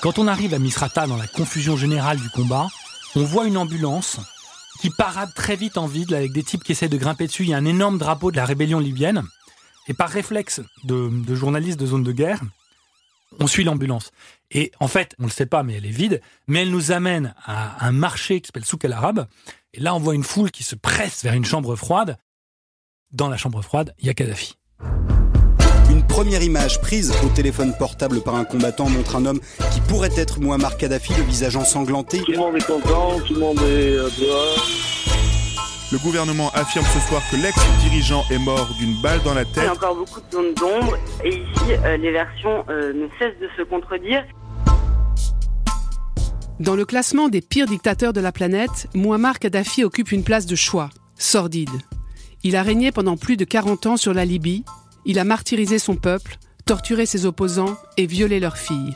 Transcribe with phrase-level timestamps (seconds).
[0.00, 2.68] Quand on arrive à Misrata dans la confusion générale du combat,
[3.14, 4.20] on voit une ambulance
[4.80, 7.44] qui parade très vite en vide avec des types qui essaient de grimper dessus.
[7.44, 9.22] Il y a un énorme drapeau de la rébellion libyenne.
[9.88, 12.40] Et par réflexe de, de journalistes de zone de guerre,
[13.40, 14.10] on suit l'ambulance.
[14.50, 16.20] Et en fait, on ne le sait pas, mais elle est vide.
[16.46, 19.26] Mais elle nous amène à un marché qui s'appelle Souk al Arabe.
[19.72, 22.18] Et là, on voit une foule qui se presse vers une chambre froide.
[23.12, 24.56] Dans la chambre froide, il y a Kadhafi.
[26.16, 29.38] Première image prise au téléphone portable par un combattant montre un homme
[29.70, 32.20] qui pourrait être Muammar Kadhafi, le visage ensanglanté.
[32.22, 34.66] Tout le monde est content, tout le monde est euh, dehors.
[35.92, 39.52] Le gouvernement affirme ce soir que l'ex-dirigeant est mort d'une balle dans la Il y
[39.52, 39.68] tête.
[39.68, 43.50] a encore beaucoup de zones d'ombre et ici euh, les versions euh, ne cessent de
[43.54, 44.24] se contredire.
[46.60, 50.56] Dans le classement des pires dictateurs de la planète, Muammar Kadhafi occupe une place de
[50.56, 51.68] choix, sordide.
[52.42, 54.64] Il a régné pendant plus de 40 ans sur la Libye,
[55.06, 58.94] il a martyrisé son peuple, torturé ses opposants et violé leurs filles.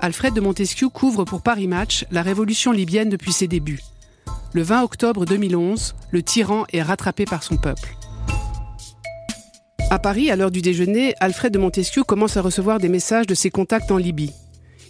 [0.00, 3.80] Alfred de Montesquieu couvre pour Paris Match la révolution libyenne depuis ses débuts.
[4.52, 7.96] Le 20 octobre 2011, le tyran est rattrapé par son peuple.
[9.88, 13.34] À Paris, à l'heure du déjeuner, Alfred de Montesquieu commence à recevoir des messages de
[13.34, 14.32] ses contacts en Libye.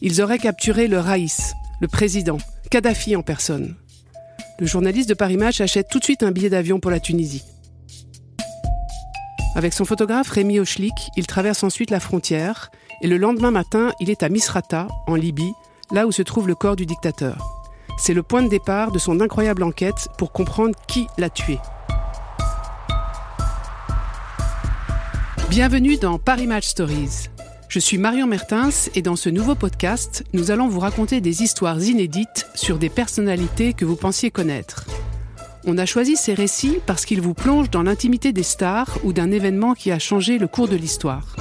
[0.01, 2.39] Ils auraient capturé le Raïs, le président,
[2.71, 3.77] Kadhafi en personne.
[4.59, 7.45] Le journaliste de Paris Match achète tout de suite un billet d'avion pour la Tunisie.
[9.57, 14.11] Avec son photographe Rémi Ochlik, il traverse ensuite la frontière et le lendemain matin, il
[14.11, 15.55] est à Misrata, en Libye,
[15.91, 17.39] là où se trouve le corps du dictateur.
[17.97, 21.59] C'est le point de départ de son incroyable enquête pour comprendre qui l'a tué.
[25.49, 27.31] Bienvenue dans Paris Match Stories.
[27.71, 31.83] Je suis Marion Mertens et dans ce nouveau podcast, nous allons vous raconter des histoires
[31.83, 34.85] inédites sur des personnalités que vous pensiez connaître.
[35.69, 39.33] On a choisi ces récits parce qu'ils vous plongent dans l'intimité des stars ou d'un
[39.33, 41.35] événement qui a changé le cours de l'histoire.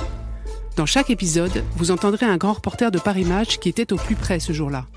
[0.75, 4.15] Dans chaque épisode, vous entendrez un grand reporter de Paris Match qui était au plus
[4.15, 4.87] près ce jour-là.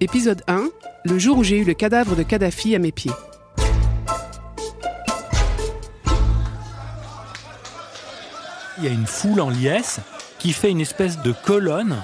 [0.00, 0.68] Épisode 1,
[1.06, 3.10] le jour où j'ai eu le cadavre de Kadhafi à mes pieds.
[8.76, 10.00] Il y a une foule en liesse
[10.38, 11.96] qui fait une espèce de colonne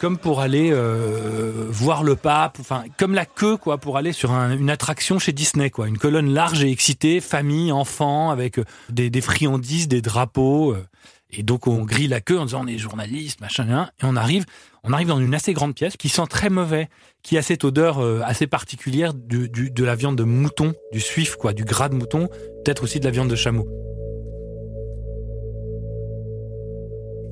[0.00, 4.32] comme pour aller euh, voir le pape, enfin comme la queue quoi, pour aller sur
[4.32, 8.64] un- une attraction chez Disney quoi, une colonne large et excitée, famille, enfants, avec euh,
[8.90, 10.84] des, friandises, des drapeaux, euh,
[11.30, 14.44] et donc on grille la queue en disant on est journaliste, machin, et on arrive,
[14.84, 16.88] on arrive dans une assez grande pièce qui sent très mauvais,
[17.22, 21.52] qui a cette odeur assez particulière du- de la viande de mouton, du suif quoi,
[21.52, 22.28] du gras de mouton,
[22.64, 23.66] peut-être aussi de la viande de chameau.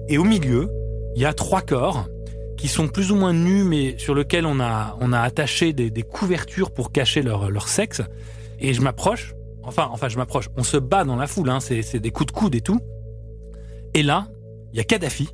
[0.08, 0.68] Et au milieu,
[1.16, 2.08] il y a trois corps
[2.56, 6.02] qui sont plus ou moins nus, mais sur lesquels on a, on a attaché des,
[6.02, 8.02] couvertures pour cacher leur, leur sexe.
[8.60, 10.48] Et je m'approche, enfin, enfin, je m'approche.
[10.56, 12.80] On se bat dans la foule, hein, c'est c'est des coups de coude et tout.
[13.94, 14.28] Et là,
[14.72, 15.28] il y a Kadhafi,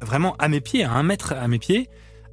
[0.00, 1.88] vraiment à mes pieds, à un mètre à mes pieds.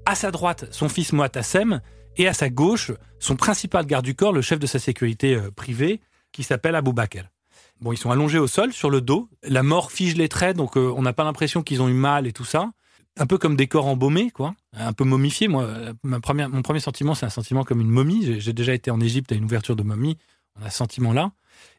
[0.06, 1.82] À sa droite, son fils Moatassem,
[2.18, 5.52] et à sa gauche, son principal garde du corps, le chef de sa sécurité euh,
[5.52, 6.02] privée,
[6.32, 7.24] qui s'appelle Abou Bakr.
[7.80, 9.30] Bon, ils sont allongés au sol, sur le dos.
[9.44, 12.28] La mort fige les traits, donc euh, on n'a pas l'impression qu'ils ont eu mal
[12.28, 12.72] et tout ça.
[13.20, 14.56] Un peu comme des corps embaumés, quoi.
[14.74, 15.48] Un peu momifiés.
[15.48, 15.68] Moi,
[16.04, 18.40] mon premier sentiment, c'est un sentiment comme une momie.
[18.40, 20.18] J'ai- déjà été en Égypte à une ouverture de momie.
[20.60, 21.32] On a ce sentiment-là.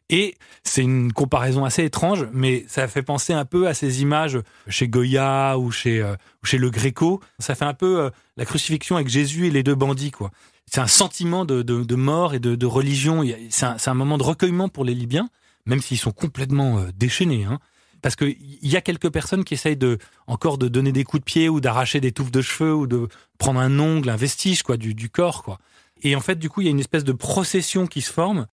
[0.09, 4.37] Et c'est une comparaison assez étrange, mais ça fait penser un peu à ces images
[4.67, 6.15] chez Goya ou chez, euh,
[6.51, 7.21] Le Gréco.
[7.39, 10.31] Ça fait un peu euh, la crucifixion avec Jésus et les deux bandits, quoi.
[10.65, 13.23] C'est un sentiment de, mort et de, religion.
[13.49, 15.29] C'est un moment de recueillement pour les Libyens,
[15.65, 17.45] même s'ils sont complètement euh, déchaînés.
[17.45, 17.59] Hein.
[18.03, 19.97] Parce qu'il y a quelques personnes qui essayent de,
[20.27, 23.07] encore de donner des coups de pied ou d'arracher des touffes de cheveux ou de
[23.37, 25.41] prendre un ongle, un vestige quoi, du, du corps.
[25.41, 25.57] Quoi.
[26.01, 28.45] Et en fait, du coup, il y a une espèce de procession qui se forme.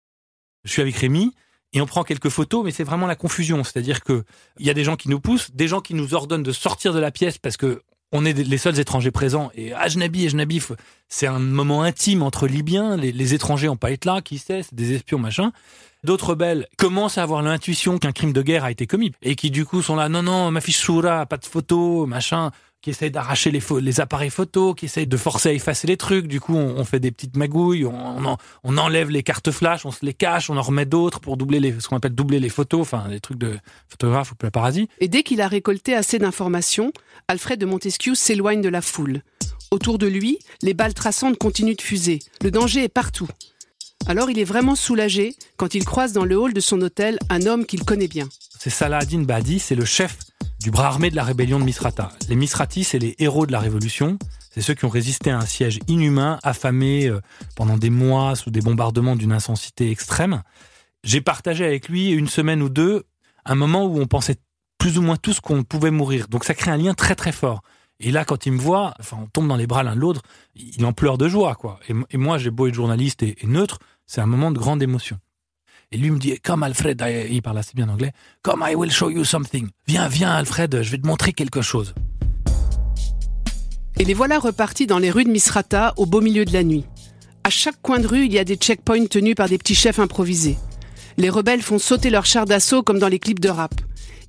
[0.65, 1.35] Je suis avec Rémi
[1.73, 3.65] et on prend quelques photos, mais c'est vraiment la confusion.
[3.65, 4.25] C'est-à-dire que
[4.61, 6.93] il y a des gens qui nous poussent, des gens qui nous ordonnent de sortir
[6.95, 9.51] de la pièce parce que on est les seuls étrangers présents.
[9.55, 10.63] Et Ajnabi, Ajnabi,
[11.09, 12.97] c'est un moment intime entre Libyens.
[12.97, 15.53] Les, étrangers n'ont pas là, qui sait, c'est des espions, machin.
[16.03, 19.51] D'autres rebelles commencent à avoir l'intuition qu'un crime de guerre a été commis et qui
[19.51, 23.11] du coup sont là, non, non, ma fiche Soura, pas de photos, machin, qui essayent
[23.11, 26.27] d'arracher les, les appareils photos, qui essayent de forcer à effacer les trucs.
[26.27, 30.05] Du coup, on, fait des petites magouilles, on, on enlève les cartes flash, on se
[30.05, 32.81] les cache, on en remet d'autres pour doubler les, ce qu'on appelle doubler les photos,
[32.81, 33.59] enfin, des trucs de
[33.89, 34.89] photographe ou paparazzi.
[35.01, 36.93] Et dès qu'il a récolté assez d'informations,
[37.29, 39.23] Alfred de Montesquieu s'éloigne de la foule.
[39.71, 42.19] Autour de lui, les balles traçantes continuent de fuser.
[42.43, 43.29] Le danger est partout.
[44.07, 47.47] Alors il est vraiment soulagé quand il croise dans le hall de son hôtel un
[47.47, 48.29] homme qu'il connaît bien.
[48.59, 50.19] c'est Saladin Badi, c'est le chef
[50.61, 52.13] du bras armé de la rébellion de Misrata.
[52.29, 54.19] Les Misratis, c'est les héros de la révolution.
[54.51, 57.21] C'est ceux qui ont résisté à un siège inhumain, affamés euh,
[57.57, 60.43] pendant des mois sous des bombardements d'une intensité extrême.
[61.03, 63.05] J'ai partagé avec lui une semaine ou deux
[63.47, 64.37] un moment où on pensait
[64.77, 66.29] plus ou moins tous qu'on pouvait mourir.
[66.29, 67.63] Donc ça crée un lien très très fort.
[68.01, 70.23] Et là, quand il me voit, enfin, on tombe dans les bras l'un de l'autre,
[70.57, 71.79] il en pleure de joie, quoi.
[71.89, 75.19] Et, moi, j'ai beau être journaliste et, neutre, c'est un moment de grande émotion.
[75.93, 78.13] Et lui me dit, comme Alfred, il parle assez bien anglais,
[78.43, 79.69] comme I will show you something.
[79.87, 81.95] Viens, viens, Alfred, je vais te montrer quelque chose.
[83.99, 86.87] Et les voilà repartis dans les rues de Misrata au beau milieu de la nuit.
[87.45, 89.99] À chaque coin de rue, il y a des checkpoints tenus par des petits chefs
[89.99, 90.57] improvisés.
[91.19, 93.75] Les rebelles font sauter leurs chars d'assaut comme dans les clips de rap.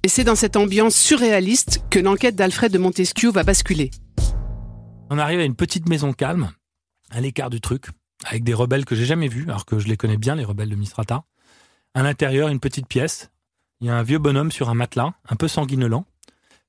[0.03, 3.91] Et c'est dans cette ambiance surréaliste que l'enquête d'Alfred de Montesquieu va basculer.
[5.11, 6.51] On arrive à une petite maison calme,
[7.11, 7.85] à l'écart du truc,
[8.25, 10.69] avec des rebelles que j'ai jamais vus, alors que je les connais bien, les rebelles
[10.69, 11.23] de Misrata.
[11.93, 13.29] À l'intérieur, une petite pièce.
[13.79, 16.05] Il y a un vieux bonhomme sur un matelas, un peu sanguinolent.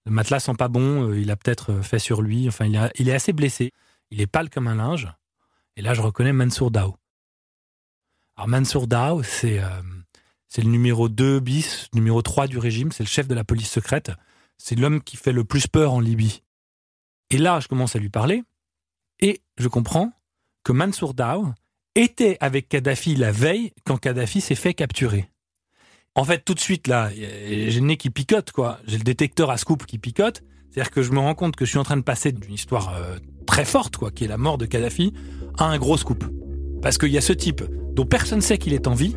[0.05, 3.09] Le matelas sent pas bon, euh, il a peut-être euh, fait sur lui, enfin il,
[3.09, 3.73] est assez blessé.
[4.11, 5.09] Il est pâle comme un linge.
[5.77, 6.97] Et là, je reconnais Mansour Dao.
[8.37, 9.81] Alors Mansour Dao, c'est euh,
[10.55, 13.71] c'est le numéro 2 bis, numéro 3 du régime, c'est le chef de la police
[13.71, 14.13] secrète.
[14.59, 16.43] C'est l'homme qui fait le plus peur en Libye.
[17.31, 18.43] Et là, je commence à lui parler,
[19.21, 20.13] et je comprends
[20.63, 21.47] que Mansour Dao
[21.95, 25.31] était avec Kadhafi la veille quand Kadhafi s'est fait capturer.
[26.15, 28.79] En fait, tout de suite, là, j'ai le nez qui picote, quoi.
[28.87, 30.43] J'ai le détecteur à scoop qui picote.
[30.69, 32.95] C'est-à-dire que je me rends compte que je suis en train de passer d'une histoire
[32.95, 33.17] euh,
[33.47, 35.15] très forte, quoi, qui est la mort de Kadhafi,
[35.57, 36.25] à un gros scoop.
[36.83, 37.65] Parce qu'il y a ce type
[37.95, 39.17] dont personne ne sait qu'il est en vie,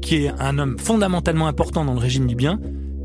[0.00, 2.60] qui est un homme fondamentalement important dans le régime libyen,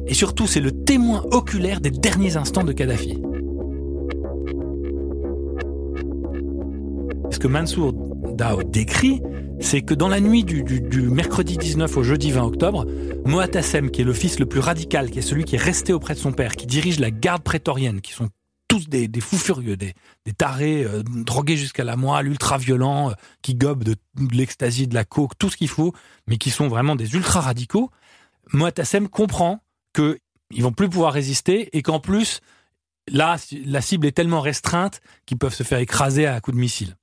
[0.05, 3.21] et surtout, c'est le témoin oculaire des derniers instants de Kadhafi.
[7.31, 7.93] Ce que Mansour
[8.35, 9.21] Dao décrit,
[9.59, 10.63] c'est que dans la nuit du,
[11.09, 12.85] mercredi 19 au jeudi 20 octobre,
[13.25, 16.15] Moatassem, qui est le fils le plus radical, qui est celui qui est resté auprès
[16.15, 18.29] de son père, qui dirige la garde prétorienne, qui sont
[18.73, 19.93] tous des, fous furieux, des,
[20.35, 25.37] tarés, euh, drogués jusqu'à la moelle, ultra-violents, euh, qui gobent de, de de la coke,
[25.37, 25.93] tout ce qu'il faut,
[26.25, 27.91] mais qui sont vraiment des ultra-radicaux,
[28.51, 30.17] Moatassem comprend que
[30.49, 32.41] ils vont plus pouvoir résister et qu'en plus,
[33.07, 33.35] là,
[33.65, 36.95] la cible est tellement restreinte qu'ils peuvent se faire écraser à coups de missile.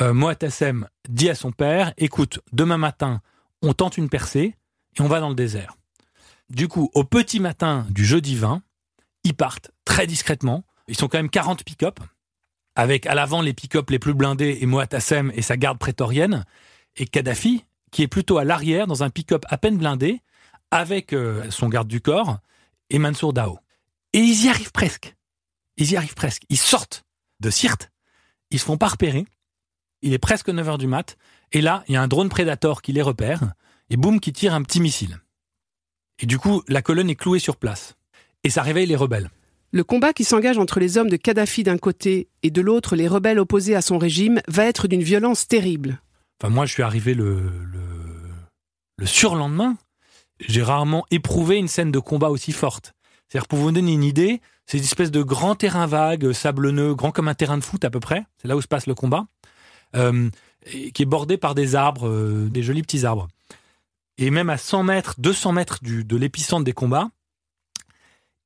[0.00, 3.22] Euh, Moatassem dit à son père, écoute, demain matin,
[3.60, 4.54] on tente une percée
[4.96, 5.76] et on va dans le désert.
[6.48, 8.62] Du coup, au petit matin du jeudi 20,
[9.24, 10.64] ils partent très discrètement.
[10.88, 12.00] Ils sont quand même 40 pick-up,
[12.74, 16.44] avec à l'avant les pick-up les plus blindés et Moatassem et sa garde prétorienne,
[16.96, 20.20] et Kadhafi, qui est plutôt à l'arrière dans un pick-up à peine blindé,
[20.70, 22.38] avec euh, son garde du corps
[22.90, 23.58] et Mansour Dao.
[24.12, 25.14] Et ils y arrivent presque.
[25.76, 26.42] Ils y arrivent presque.
[26.48, 27.04] Ils sortent
[27.40, 27.90] de Sirte,
[28.50, 29.26] ils se font pas repérer.
[30.02, 31.16] Il est presque 9h du mat.
[31.52, 33.52] Et là, il y a un drone Predator qui les repère.
[33.90, 35.18] Et boum, qui tire un petit missile.
[36.18, 37.96] Et du coup, la colonne est clouée sur place.
[38.44, 39.30] Et ça réveille les rebelles.
[39.70, 43.06] Le combat qui s'engage entre les hommes de Kadhafi d'un côté et de l'autre les
[43.06, 46.00] rebelles opposés à son régime va être d'une violence terrible.
[46.40, 47.80] Enfin, moi, je suis arrivé le, le,
[48.96, 49.76] le surlendemain.
[50.40, 52.94] J'ai rarement éprouvé une scène de combat aussi forte.
[53.28, 57.10] C'est-à-dire, pour vous donner une idée, c'est une espèce de grand terrain vague, sablonneux, grand
[57.10, 58.24] comme un terrain de foot à peu près.
[58.40, 59.26] C'est là où se passe le combat.
[59.96, 60.30] Euh,
[60.92, 63.28] qui est bordé par des arbres, euh, des jolis petits arbres.
[64.18, 67.10] Et même à 100 mètres, 200 mètres de l'épicentre des combats,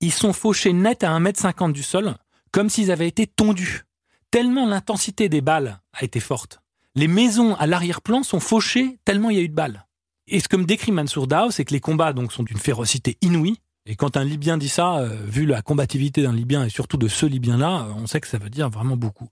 [0.02, 2.14] ils sont fauchés net à 1m50 du sol,
[2.50, 3.84] comme s'ils avaient été tondus.
[4.30, 6.60] Tellement l'intensité des balles a été forte.
[6.94, 9.86] Les maisons à l'arrière-plan sont fauchées tellement il y a eu de balles.
[10.26, 13.16] Et ce que me décrit Mansour Dao, c'est que les combats donc sont d'une férocité
[13.22, 13.56] inouïe.
[13.86, 17.08] Et quand un Libyen dit ça, euh, vu la combativité d'un Libyen et surtout de
[17.08, 19.28] ce Libyen-là, euh, on sait que ça veut dire vraiment beaucoup.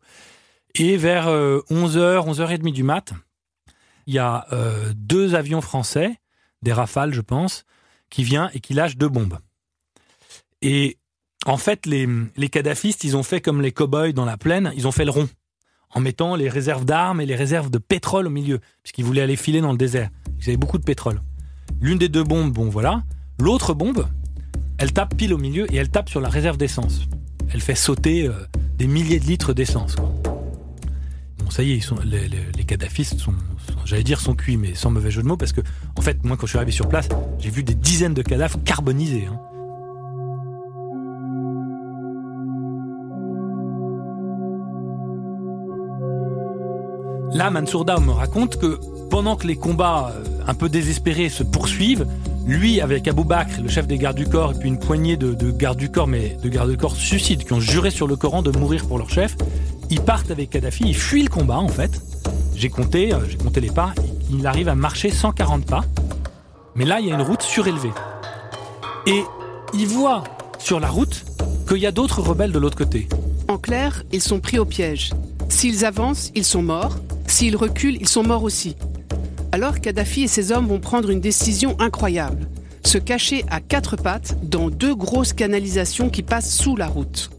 [0.74, 3.12] Et vers 11h, 11h30 du mat,
[4.06, 6.16] il y a euh, deux avions français,
[6.62, 7.64] des Rafales je pense,
[8.08, 9.38] qui viennent et qui lâchent deux bombes.
[10.62, 10.98] Et
[11.46, 14.86] en fait, les, les kadhafistes, ils ont fait comme les cow-boys dans la plaine, ils
[14.86, 15.28] ont fait le rond,
[15.94, 19.36] en mettant les réserves d'armes et les réserves de pétrole au milieu, puisqu'ils voulaient aller
[19.36, 20.10] filer dans le désert.
[20.40, 21.20] Ils avaient beaucoup de pétrole.
[21.80, 23.02] L'une des deux bombes, bon voilà.
[23.38, 24.06] L'autre bombe,
[24.78, 27.02] elle tape pile au milieu et elle tape sur la réserve d'essence.
[27.52, 28.32] Elle fait sauter euh,
[28.76, 29.96] des milliers de litres d'essence.
[31.38, 34.90] Bon, ça y est, les, les, kadhafistes sont, sont- j'allais dire, sont cuits, mais sans
[34.90, 35.62] mauvais jeu de mots, parce que,
[35.96, 38.62] en fait, moi, quand je suis arrivé sur place, j'ai vu des dizaines de cadavres
[38.62, 39.26] carbonisés.
[39.26, 39.40] hein.
[47.32, 51.42] Là, Mansour Dao me raconte que pendant que les combats euh, un peu désespérés se
[51.42, 52.06] poursuivent,
[52.46, 55.34] lui, avec Abou Bakr, le chef des gardes du corps, et puis une poignée de,
[55.34, 58.16] de gardes du corps, mais de gardes du corps suicides, qui ont juré sur le
[58.16, 59.36] Coran de mourir pour leur chef,
[59.90, 62.00] ils partent avec Kadhafi, ils fuient le combat en fait.
[62.56, 63.94] J'ai compté, euh, j'ai compté les pas,
[64.30, 65.84] il arrive à marcher 140 pas.
[66.74, 67.92] Mais là, il y a une route surélevée.
[69.06, 69.22] Et
[69.74, 70.24] il voit
[70.58, 71.24] sur la route
[71.68, 73.08] qu'il y a d'autres rebelles de l'autre côté.
[73.48, 75.10] En clair, ils sont pris au piège.
[75.48, 76.96] S'ils avancent, ils sont morts.
[77.30, 78.76] S'ils reculent, ils sont morts aussi.
[79.52, 82.48] Alors Kadhafi et ses hommes vont prendre une décision incroyable.
[82.84, 87.30] Se cacher à quatre pattes dans deux grosses canalisations qui passent sous la route.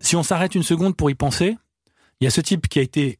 [0.00, 1.56] si on s'arrête une seconde pour y penser,
[2.20, 3.18] il y a ce type qui a été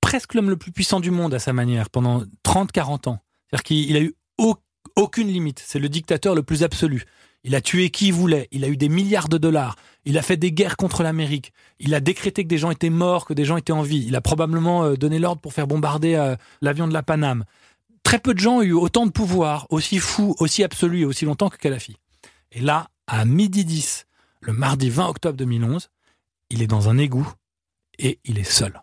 [0.00, 3.18] presque l'homme le plus puissant du monde à sa manière pendant 30-40 ans.
[3.50, 4.14] C'est-à-dire qu'il a eu
[4.96, 5.62] aucune limite.
[5.66, 7.04] C'est le dictateur le plus absolu.
[7.44, 8.48] Il a tué qui il voulait.
[8.52, 9.76] Il a eu des milliards de dollars.
[10.06, 11.52] Il a fait des guerres contre l'Amérique.
[11.78, 14.04] Il a décrété que des gens étaient morts, que des gens étaient en vie.
[14.06, 17.44] Il a probablement euh, donné l'ordre pour faire bombarder euh, l'avion de la Paname.
[18.02, 21.24] Très peu de gens ont eu autant de pouvoir, aussi fou, aussi absolu et aussi
[21.24, 21.96] longtemps que Kadhafi.
[22.52, 24.06] Et là, à midi 10,
[24.40, 25.90] le mardi 20 octobre 2011,
[26.50, 27.26] il est dans un égout
[27.98, 28.82] et il est seul.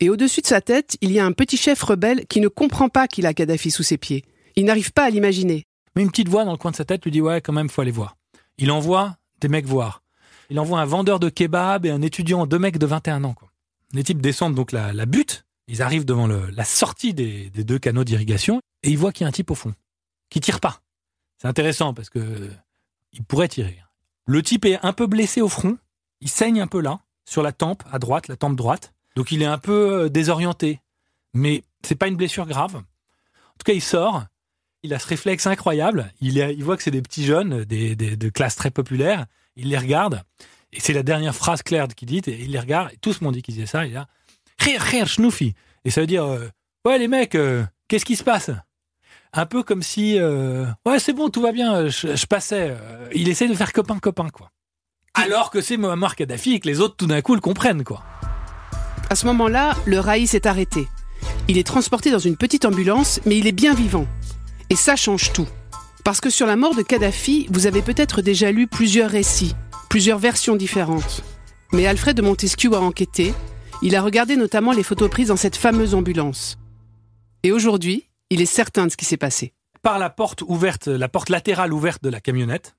[0.00, 2.88] Et au-dessus de sa tête, il y a un petit chef rebelle qui ne comprend
[2.88, 4.24] pas qu'il a Kadhafi sous ses pieds.
[4.56, 5.67] Il n'arrive pas à l'imaginer.
[5.98, 7.68] Mais une petite voix dans le coin de sa tête lui dit ouais, quand même,
[7.68, 8.16] faut aller voir.
[8.56, 10.04] Il envoie des mecs voir.
[10.48, 13.34] Il envoie un vendeur de kebab et un étudiant, deux mecs de 21 ans.
[13.92, 15.44] Les types descendent donc la, la butte.
[15.66, 19.28] Ils arrivent devant la sortie des, deux canaux d'irrigation et ils voient qu'il y a
[19.28, 19.74] un type au fond
[20.30, 20.82] qui tire pas.
[21.38, 22.48] C'est intéressant parce que
[23.12, 23.82] il pourrait tirer.
[24.24, 25.78] Le type est un peu blessé au front.
[26.20, 28.94] Il saigne un peu là, sur la tempe à droite, la tempe droite.
[29.16, 30.80] Donc il est un peu euh, désorienté.
[31.34, 32.76] Mais c'est pas une blessure grave.
[32.76, 34.26] En tout cas, il sort.
[34.82, 36.12] Il a ce réflexe incroyable.
[36.20, 39.26] Il, il voit que c'est des petits jeunes, des, de classe très populaire.
[39.56, 40.22] Il les regarde.
[40.72, 42.22] Et c'est la dernière phrase claire qu'il dit.
[42.26, 42.92] Et il les regarde.
[42.92, 43.86] Et tout le monde dit qu'il disait ça.
[43.86, 44.06] Il a
[44.60, 45.54] Rire, rire, schnouffi.
[45.84, 46.48] Et ça veut dire euh,
[46.84, 48.50] Ouais, les mecs, euh, qu'est-ce qui se passe?
[49.32, 50.18] Un peu comme si
[50.86, 51.88] Ouais, c'est bon, tout va bien.
[51.88, 52.74] Je, passais.
[53.14, 54.50] il essaie de faire copain-copain, quoi.
[55.14, 58.04] Alors que c'est Muammar Kadhafi et que les autres, tout d'un coup, le comprennent, quoi.
[59.10, 60.86] À ce moment-là, le Raïs est arrêté.
[61.48, 64.06] Il est transporté dans une petite ambulance, mais il est bien vivant.
[64.70, 65.48] Et ça change tout.
[66.04, 69.54] Parce que sur la mort de Kadhafi, vous avez peut-être déjà lu plusieurs récits,
[69.88, 71.22] plusieurs versions différentes.
[71.72, 73.34] Mais Alfred de Montesquieu a enquêté.
[73.82, 76.58] Il a regardé notamment les photos prises dans cette fameuse ambulance.
[77.42, 79.52] Et aujourd'hui, il est certain de ce qui s'est passé.
[79.82, 82.76] Par la porte ouverte, la porte latérale ouverte de la camionnette,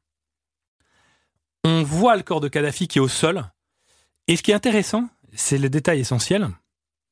[1.64, 3.44] on voit le corps de Kadhafi qui est au sol.
[4.28, 6.50] Et ce qui est intéressant, c'est le détail essentiel.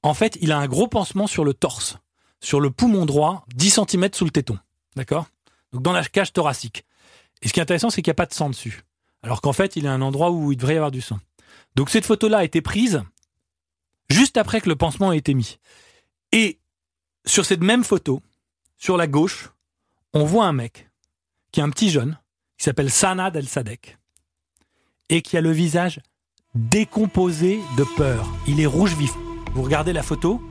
[0.04, 1.98] En fait, il a un gros pansement sur le torse,
[2.42, 4.58] sur le poumon droit, 10 cm sous le téton.
[4.98, 5.28] D'accord?
[5.72, 6.86] Donc dans la cage thoracique.
[7.42, 8.82] Et ce qui est intéressant, c'est qu'il n'y a pas de sang dessus.
[9.22, 11.20] Alors qu'en fait, il est à un endroit où il devrait y avoir du sang.
[11.76, 13.04] Donc cette photo-là a été prise
[14.10, 15.60] juste après que le pansement a été mis.
[16.32, 16.60] Et
[17.26, 18.22] sur cette même photo,
[18.78, 19.52] sur la gauche,
[20.14, 20.90] on voit un mec
[21.52, 22.18] qui est un petit jeune,
[22.58, 23.98] qui s'appelle Sanad El Sadek,
[25.10, 26.02] et qui a le visage
[26.56, 28.28] décomposé de peur.
[28.48, 29.14] Il est rouge vif.
[29.54, 30.42] Vous regardez la photo,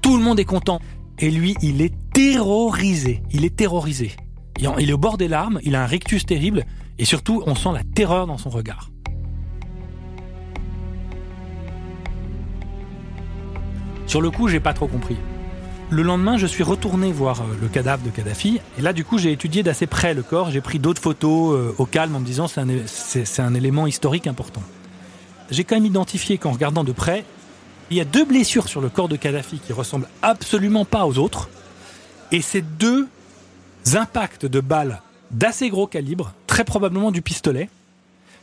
[0.00, 0.80] tout le monde est content.
[1.18, 3.22] Et lui, il est terrorisé.
[3.30, 4.12] Il est terrorisé.
[4.58, 6.64] Il est au bord des larmes, il a un rictus terrible,
[6.98, 8.88] et surtout, on sent la terreur dans son regard.
[14.06, 15.16] Sur le coup, j'ai pas trop compris.
[15.90, 18.60] Le lendemain, je suis retourné voir euh, le cadavre de Kadhafi.
[18.78, 20.50] Et là, du coup, j'ai étudié d'assez près le corps.
[20.50, 24.26] J'ai pris d'autres photos euh, au calme en me disant c'est un, un élément historique
[24.26, 24.62] important
[25.50, 27.24] j'ai quand même identifié qu'en regardant de près,
[27.90, 31.18] il y a deux blessures sur le corps de Kadhafi qui ressemblent absolument pas aux
[31.18, 31.48] autres.
[32.32, 33.08] Et ces deux
[33.94, 37.68] impacts de balles d'assez gros calibre, très probablement du pistolet,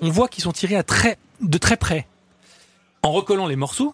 [0.02, 2.08] on voit qu'ils sont tirés de très près.
[3.02, 3.94] En recollant les morceaux,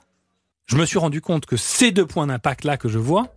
[0.68, 3.28] je me suis rendu compte que ces deux points d'impact-là que je vois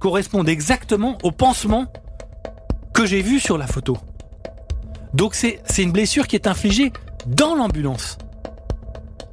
[0.00, 1.92] correspondent exactement au pansement
[2.92, 3.96] que j'ai vu sur la photo.
[5.14, 6.92] Donc c'est une blessure qui est infligée
[7.26, 8.18] dans l'ambulance.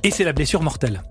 [0.04, 1.02] Et c'est la blessure mortelle.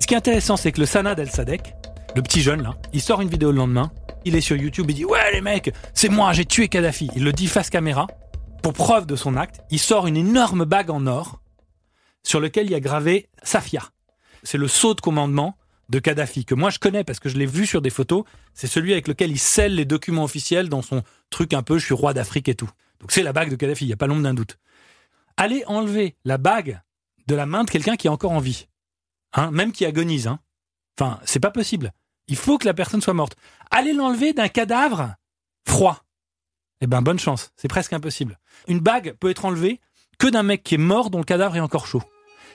[0.00, 1.74] Ce qui est intéressant, c'est que le Sanad El Sadek,
[2.14, 3.90] le petit jeune là, il sort une vidéo le lendemain,
[4.24, 7.10] il est sur YouTube, il dit Ouais les mecs, c'est moi, j'ai tué Kadhafi.
[7.16, 8.06] Il le dit face caméra.
[8.62, 11.40] Pour preuve de son acte, il sort une énorme bague en or
[12.22, 13.90] sur lequel il y a gravé Safia.
[14.42, 15.56] C'est le sceau de commandement
[15.90, 18.24] de Kadhafi, que moi je connais parce que je l'ai vu sur des photos.
[18.54, 21.84] C'est celui avec lequel il scelle les documents officiels dans son truc un peu je
[21.84, 22.70] suis roi d'Afrique et tout.
[23.00, 24.58] Donc c'est la bague de Kadhafi, il n'y a pas l'ombre d'un doute.
[25.36, 26.80] Allez enlever la bague
[27.26, 28.68] de la main de quelqu'un qui est encore en vie.
[29.34, 30.26] Hein, même qui agonise.
[30.26, 30.38] Hein.
[30.98, 31.92] Enfin, c'est pas possible.
[32.28, 33.36] Il faut que la personne soit morte.
[33.70, 35.14] Allez l'enlever d'un cadavre
[35.66, 36.04] froid.
[36.80, 37.50] Eh ben, bonne chance.
[37.56, 38.38] C'est presque impossible.
[38.68, 39.80] Une bague peut être enlevée
[40.18, 42.02] que d'un mec qui est mort dont le cadavre est encore chaud.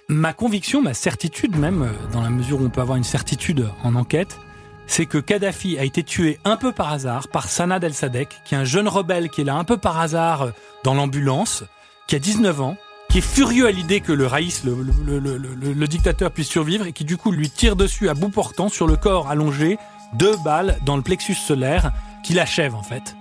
[0.07, 3.69] Ma conviction, ma certitude même, euh, dans la mesure où on peut avoir une certitude
[3.83, 4.39] en enquête,
[4.87, 8.55] c'est que Kadhafi a été tué un peu par hasard par Sanad El Sadek, qui
[8.55, 10.51] est un jeune rebelle qui est là un peu par hasard euh,
[10.83, 11.63] dans l'ambulance,
[12.07, 12.77] qui a 19 ans,
[13.09, 17.17] qui est furieux à l'idée que le Raïs, le, dictateur, puisse survivre et qui du
[17.17, 19.77] coup lui tire dessus à bout portant sur le corps allongé,
[20.13, 21.91] deux balles dans le plexus solaire,
[22.23, 23.15] qui l'achève en fait.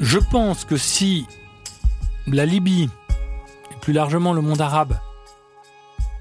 [0.00, 1.26] Je pense que si
[2.26, 2.88] la Libye,
[3.72, 4.96] et plus largement le monde arabe,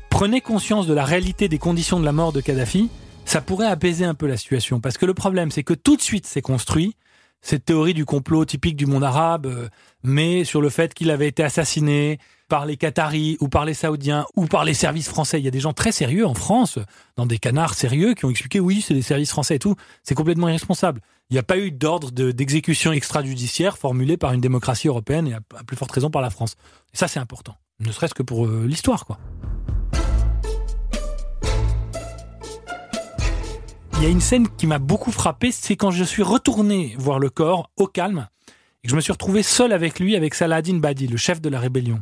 [0.09, 2.89] prenait conscience de la réalité des conditions de la mort de Kadhafi,
[3.25, 4.79] ça pourrait apaiser un peu la situation.
[4.79, 6.95] Parce que le problème, c'est que tout de suite, c'est construit
[7.43, 9.67] cette théorie du complot typique du monde arabe, euh,
[10.01, 14.25] mais sur le fait qu'il avait été assassiné par les Qataris ou par les Saoudiens
[14.35, 15.39] ou par les services français.
[15.39, 16.79] Il y a des gens très sérieux en France,
[17.17, 19.75] dans des canards sérieux, qui ont expliqué oui, c'est les services français et tout.
[20.03, 21.01] C'est complètement irresponsable.
[21.29, 25.63] Il n'y a pas eu d'ordre d'exécution extrajudiciaire formulé par une démocratie européenne et à,
[25.63, 26.55] plus forte raison par la France.
[26.93, 27.55] Et ça, c'est important.
[27.79, 29.17] Ne serait-ce que pour euh, l'histoire, quoi.
[34.03, 37.19] Il y a une scène qui m'a beaucoup frappé, c'est quand je suis retourné voir
[37.19, 38.27] le corps au calme
[38.83, 41.47] et que je me suis retrouvé seul avec lui, avec Saladin Badi, le chef de
[41.47, 42.01] la rébellion.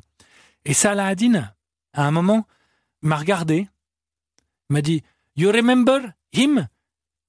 [0.66, 1.54] Et Saladin,
[1.94, 2.48] à un moment,
[3.04, 3.68] m'a regardé,
[4.72, 5.04] m'a dit
[5.36, 6.00] You remember
[6.34, 6.68] him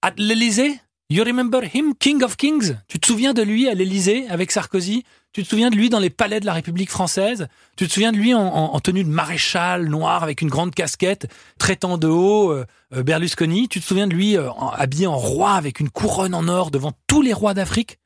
[0.00, 0.80] at l'Elysée
[1.12, 2.74] You remember him, King of Kings?
[2.88, 5.04] Tu te souviens de lui à l'Elysée avec Sarkozy?
[5.34, 7.48] Tu te souviens de lui dans les palais de la République française?
[7.76, 11.98] Tu te souviens de lui en, tenue de maréchal noir avec une grande casquette, traitant
[11.98, 12.64] de haut euh,
[12.94, 13.68] euh, Berlusconi?
[13.68, 16.92] Tu te souviens de lui euh, habillé en roi avec une couronne en or devant
[17.06, 17.98] tous les rois d'Afrique?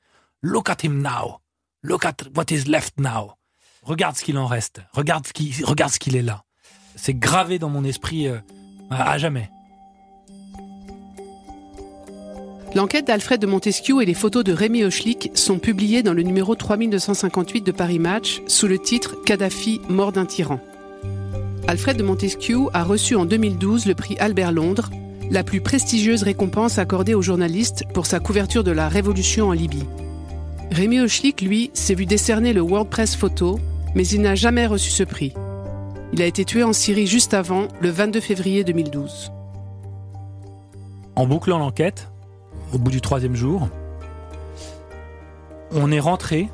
[0.43, 1.39] Look at him now.
[1.85, 3.35] Look at what is left now.
[3.85, 4.81] Regarde ce qu'il en reste.
[4.93, 6.43] Regarde ce qu'il, regarde est là.
[6.97, 8.27] C'est gravé dans mon esprit
[8.91, 9.49] à jamais.
[12.76, 16.54] L'enquête d'Alfred de Montesquieu et les photos de Rémi Hochlik sont publiées dans le numéro
[16.54, 20.61] 3258 de Paris Match sous le titre Kadhafi, mort d'un tyran.
[21.68, 24.90] Alfred de Montesquieu a reçu en 2012 le prix Albert Londres,
[25.30, 29.87] la plus prestigieuse récompense accordée aux journalistes pour sa couverture de la révolution en Libye.
[30.71, 33.59] Rémi Hochlik, lui, s'est vu décerner le World Press Photo
[33.95, 35.33] mais il n'a jamais reçu ce prix.
[36.12, 39.33] Il a été tué en Syrie juste avant, le 22 février 2012.
[41.14, 42.11] En bouclant l'enquête,
[42.73, 43.69] au bout du troisième jour,
[45.73, 46.49] on est rentré,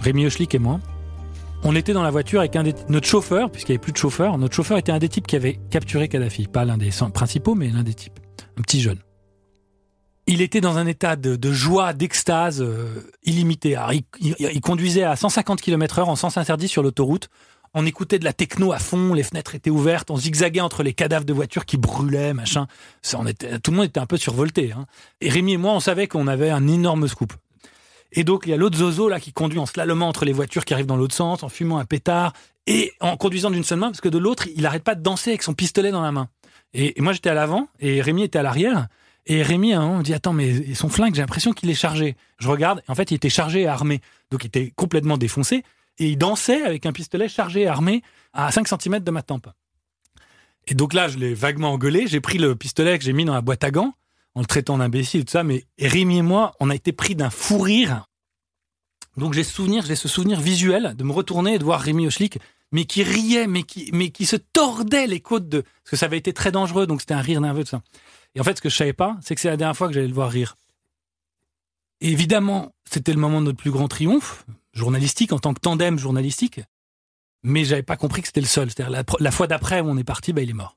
[0.00, 0.80] Rémi Hochlik et moi.
[1.62, 3.96] On était dans la voiture avec un des, notre chauffeur, puisqu'il n'y avait plus de
[3.96, 4.36] chauffeur.
[4.36, 6.46] Notre chauffeur était un des types qui avait capturé Kadhafi.
[6.46, 8.20] Pas l'un des principaux, mais l'un des types.
[8.58, 8.98] Un petit jeune
[10.26, 13.76] il était dans un état de, joie, d'extase euh, illimité.
[14.20, 17.28] il, conduisait à 150 km heure en sens interdit sur l'autoroute.
[17.74, 20.94] On écoutait de la techno à fond, les fenêtres étaient ouvertes, on zigzaguait entre les
[20.94, 22.66] cadavres de voitures qui brûlaient, machin.
[23.14, 24.72] on était, tout le monde était un peu survolté.
[24.72, 24.86] Hein.
[25.20, 27.32] Et Rémi et moi, on savait qu'on avait un énorme scoop.
[28.12, 30.64] Et donc, il y a l'autre zozo là qui conduit en slalomant entre les voitures
[30.64, 32.32] qui arrivent dans l'autre sens, en fumant un pétard
[32.66, 35.30] et en conduisant d'une seule main, parce que de l'autre, il n'arrête pas de danser
[35.30, 36.28] avec son pistolet dans la main.
[36.72, 38.86] et moi, j'étais à l'avant et Rémi était à l'arrière.
[39.26, 42.16] Et Rémi, on dit attends, mais son flingue, j'ai l'impression qu'il est chargé.
[42.38, 45.64] Je regarde, et en fait, il était chargé et armé, donc il était complètement défoncé.
[45.98, 48.02] Et il dansait avec un pistolet chargé et armé
[48.32, 49.48] à 5 cm de ma tempe.
[50.66, 52.06] Et donc là, je l'ai vaguement engueulé.
[52.06, 53.94] J'ai pris le pistolet que j'ai mis dans la boîte à gants,
[54.34, 55.44] en le traitant d'imbécile tout ça.
[55.44, 58.06] Mais Rémi et moi, on a été pris d'un fou rire.
[59.16, 62.38] Donc j'ai souvenir, j'ai ce souvenir visuel de me retourner et de voir Rémi Hochlik,
[62.72, 66.06] mais qui riait, mais qui, mais qui se tordait les côtes de, parce que ça
[66.06, 67.82] avait été très dangereux, donc c'était un rire nerveux, tout ça.
[68.34, 69.94] Et en fait, ce que je savais pas, c'est que c'est la dernière fois que
[69.94, 70.56] j'allais le voir rire.
[72.00, 76.60] évidemment, c'était le moment de notre plus grand triomphe, journalistique, en tant que tandem journalistique.
[77.42, 78.70] Mais j'avais pas compris que c'était le seul.
[78.70, 80.76] C'est-à-dire la, fois d'après où on est parti, bah, il est mort.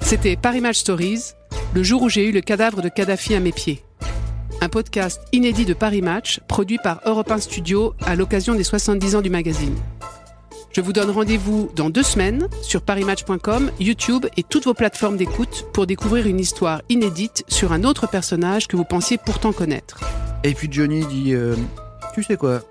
[0.00, 1.32] C'était Paris Match Stories,
[1.74, 3.84] le jour où j'ai eu le cadavre de Kadhafi à mes pieds
[4.64, 9.16] un podcast inédit de Paris Match, produit par Europe 1 Studio à l'occasion des 70
[9.16, 9.76] ans du magazine.
[10.74, 15.66] Je vous donne rendez-vous dans deux semaines sur parimatch.com, YouTube et toutes vos plateformes d'écoute
[15.72, 20.00] pour découvrir une histoire inédite sur un autre personnage que vous pensiez pourtant connaître.
[20.42, 21.54] Et puis Johnny dit euh,
[22.12, 22.62] Tu sais quoi?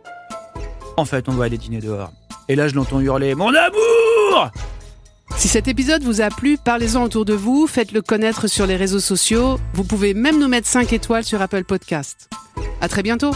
[0.97, 2.11] En fait, on va aller dîner dehors.
[2.49, 4.51] Et là, je l'entends hurler Mon amour
[5.35, 8.99] si cet épisode vous a plu, parlez-en autour de vous, faites-le connaître sur les réseaux
[8.99, 9.59] sociaux.
[9.73, 12.29] Vous pouvez même nous mettre 5 étoiles sur Apple Podcast.
[12.81, 13.31] À très bientôt!